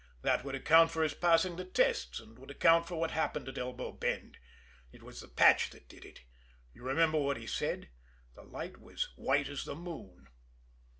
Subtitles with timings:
[0.23, 3.59] That would account for his passing the tests, and would account for what happened at
[3.59, 4.39] Elbow Bend.
[4.91, 6.21] It was the patch that did it
[6.73, 7.89] you remember what he said
[8.33, 10.25] the light was white as the moon."